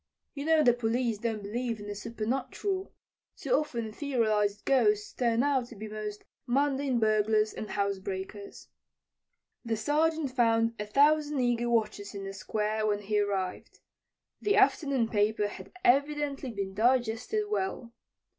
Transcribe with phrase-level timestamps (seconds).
[0.33, 2.91] You know the police don't believe in the supernatural.
[3.37, 8.65] Too often etherealized ghosts turn out to be most mundane burglars and housebreakers.
[9.63, 13.79] The Sergeant found a thousand eager watchers in the Square when he arrived.
[14.41, 17.93] The afternoon paper had evidently been digested well.